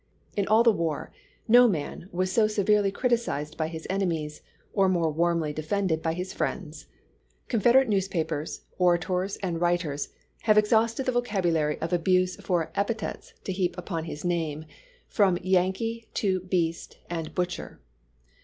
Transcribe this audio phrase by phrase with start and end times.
[0.35, 1.11] In all the war
[1.47, 4.41] no man was so severely criticized by his ene mies
[4.73, 6.87] or more warmly defended by his friends.
[7.49, 10.09] Con federate newspapers, orators, and writers
[10.41, 14.65] have ex hausted the vocabulary of abuse for epithets to heap upon his name,
[15.07, 17.79] from "Yankee" to "Beast" and "Butcher."